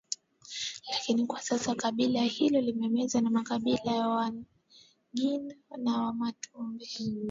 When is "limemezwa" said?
2.61-3.21